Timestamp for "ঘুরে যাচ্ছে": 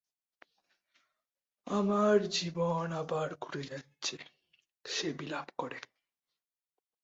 3.41-4.17